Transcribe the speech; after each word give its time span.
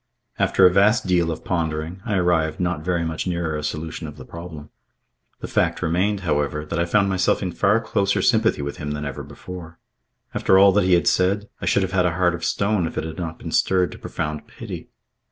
After 0.39 0.65
a 0.65 0.73
vast 0.73 1.05
deal 1.05 1.29
of 1.29 1.45
pondering, 1.45 2.01
I 2.07 2.15
arrived 2.15 2.59
not 2.59 2.81
very 2.83 3.05
much 3.05 3.27
nearer 3.27 3.55
a 3.55 3.61
solution 3.61 4.07
of 4.07 4.17
the 4.17 4.25
problem. 4.25 4.71
The 5.41 5.47
fact 5.47 5.83
remained, 5.83 6.21
however, 6.21 6.65
that 6.65 6.79
I 6.79 6.85
found 6.85 7.07
myself 7.07 7.43
in 7.43 7.51
far 7.51 7.79
closer 7.79 8.19
sympathy 8.23 8.63
with 8.63 8.77
him 8.77 8.93
than 8.93 9.05
ever 9.05 9.21
before. 9.21 9.77
After 10.33 10.57
all 10.57 10.71
that 10.71 10.85
he 10.85 10.93
had 10.95 11.05
said, 11.05 11.49
I 11.61 11.67
should 11.67 11.83
have 11.83 11.91
had 11.91 12.07
a 12.07 12.15
heart 12.15 12.33
of 12.33 12.43
stone 12.43 12.87
if 12.87 12.97
it 12.97 13.03
had 13.03 13.17
not 13.19 13.37
been 13.37 13.51
stirred 13.51 13.91
to 13.91 13.99
profound 13.99 14.47
pity. 14.47 14.89